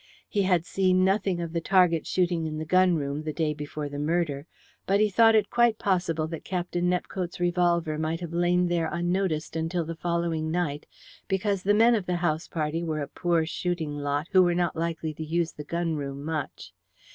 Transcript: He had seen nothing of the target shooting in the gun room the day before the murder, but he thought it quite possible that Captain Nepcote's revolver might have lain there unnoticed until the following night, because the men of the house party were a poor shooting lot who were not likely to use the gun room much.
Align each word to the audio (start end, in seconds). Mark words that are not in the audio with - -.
He 0.27 0.41
had 0.41 0.65
seen 0.65 1.05
nothing 1.05 1.39
of 1.39 1.53
the 1.53 1.61
target 1.61 2.07
shooting 2.07 2.47
in 2.47 2.57
the 2.57 2.65
gun 2.65 2.95
room 2.95 3.21
the 3.21 3.31
day 3.31 3.53
before 3.53 3.87
the 3.87 3.99
murder, 3.99 4.47
but 4.87 4.99
he 4.99 5.11
thought 5.11 5.35
it 5.35 5.51
quite 5.51 5.77
possible 5.77 6.25
that 6.29 6.43
Captain 6.43 6.89
Nepcote's 6.89 7.39
revolver 7.39 7.99
might 7.99 8.19
have 8.19 8.33
lain 8.33 8.67
there 8.67 8.89
unnoticed 8.91 9.55
until 9.55 9.85
the 9.85 9.93
following 9.93 10.49
night, 10.49 10.87
because 11.27 11.61
the 11.61 11.75
men 11.75 11.93
of 11.93 12.07
the 12.07 12.15
house 12.15 12.47
party 12.47 12.81
were 12.81 13.01
a 13.03 13.07
poor 13.07 13.45
shooting 13.45 13.95
lot 13.95 14.27
who 14.31 14.41
were 14.41 14.55
not 14.55 14.75
likely 14.75 15.13
to 15.13 15.23
use 15.23 15.51
the 15.51 15.63
gun 15.63 15.95
room 15.95 16.25
much. 16.25 16.73